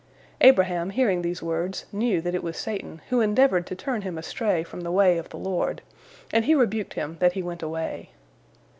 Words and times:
Abraham, 0.41 0.89
hearing 0.89 1.21
these 1.21 1.43
words, 1.43 1.85
knew 1.91 2.21
that 2.21 2.33
it 2.33 2.41
was 2.41 2.57
Satan, 2.57 3.01
who 3.09 3.21
endeavored 3.21 3.67
to 3.67 3.75
turn 3.75 4.01
him 4.01 4.17
astray 4.17 4.63
from 4.63 4.81
the 4.81 4.91
way 4.91 5.19
of 5.19 5.29
the 5.29 5.37
Lord, 5.37 5.83
and 6.33 6.45
he 6.45 6.55
rebuked 6.55 6.95
him 6.95 7.17
that 7.19 7.33
he 7.33 7.43
went 7.43 7.61
away. 7.61 8.09